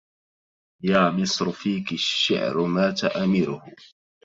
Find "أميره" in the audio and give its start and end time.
3.03-3.63